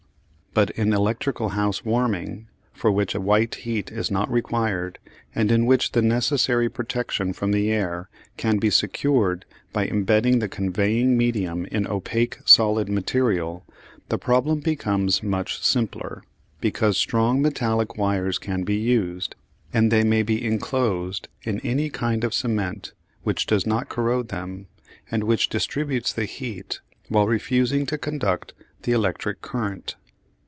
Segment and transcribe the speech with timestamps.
[0.53, 4.99] But in electrical house warming, for which a white heat is not required
[5.33, 10.49] and in which the necessary protection from the air can be secured by embedding the
[10.49, 13.65] conveying medium in opaque solid material,
[14.09, 16.21] the problem becomes much simpler,
[16.59, 19.35] because strong metallic wires can be used,
[19.71, 22.91] and they may be enclosed in any kind of cement
[23.23, 24.67] which does not corrode them
[25.09, 28.51] and which distributes the heat while refusing to conduct
[28.83, 29.95] the electric current.